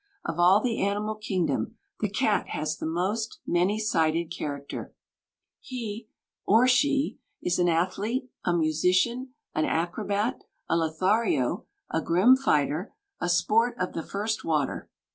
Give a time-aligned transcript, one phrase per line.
[0.25, 4.95] Of all the animal kingdom, the cat has the most many sided character.
[5.59, 6.07] He
[6.43, 13.29] or she is an athlete, a musician, an acrobat, a Lothario, a grim fighter, a
[13.29, 14.89] sport of the first water.